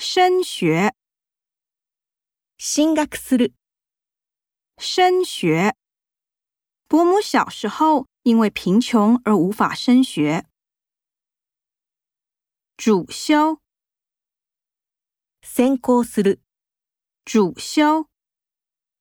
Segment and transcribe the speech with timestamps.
[0.00, 0.93] 升学，
[2.57, 3.53] 進学する、
[4.77, 5.75] 升学。
[6.87, 10.45] 伯母小时候因为贫穷而无法升学。
[12.75, 13.59] 主修，
[15.41, 16.41] 専攻する、
[17.23, 18.07] 主修。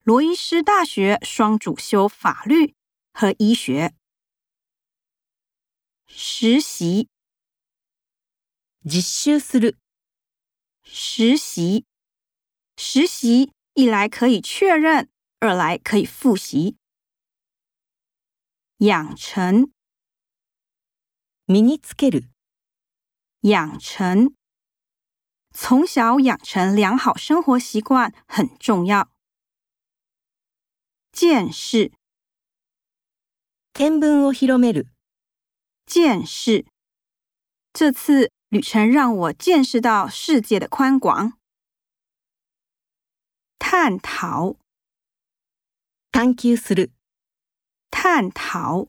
[0.02, 2.74] 罗伊斯大学双主修法律
[3.12, 3.94] 和医学。
[6.06, 7.08] 实习，
[8.84, 9.78] 実習する、
[10.89, 11.85] 实习，
[12.77, 16.77] 实习一来可以确认，二来可以复习。
[18.77, 19.71] 养成，
[21.47, 22.29] 身につける、
[23.41, 24.33] 养成，
[25.51, 29.09] 从小养成良好生活习惯很重要。
[31.11, 31.93] 见识，
[33.73, 34.87] 見聞を広める、
[35.85, 36.65] 见识，
[37.71, 41.37] 这次 旅程让我见识到世界的宽广。
[43.57, 44.57] 探讨，
[46.11, 46.91] 探求する、
[47.89, 48.87] 探讨，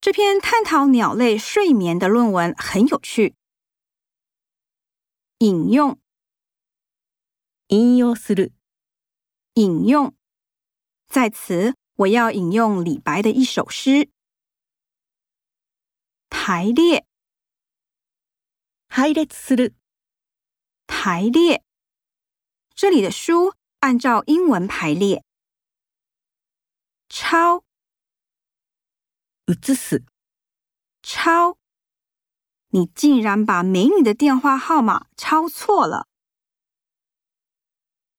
[0.00, 3.34] 这篇探讨鸟类睡眠的论文很有趣。
[5.38, 5.98] 引用，
[7.68, 8.52] 引用する、
[9.54, 10.14] 引用，
[11.08, 14.10] 在此我要引用李白的一首诗：
[16.28, 17.06] 排列，
[18.94, 19.74] 配列する、
[20.86, 21.64] 排列。
[22.74, 25.24] 这里的书按照英文排列。
[27.08, 27.64] 抄，
[29.46, 30.04] 写す、
[31.02, 31.56] 抄，
[32.68, 36.06] 你竟然把美女的电话号码抄错了。